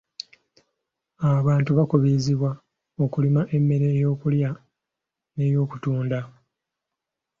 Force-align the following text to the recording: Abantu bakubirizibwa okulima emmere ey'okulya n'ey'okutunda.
Abantu 1.39 1.69
bakubirizibwa 1.77 2.51
okulima 3.03 3.41
emmere 3.55 3.85
ey'okulya 3.95 4.51
n'ey'okutunda. 5.35 6.19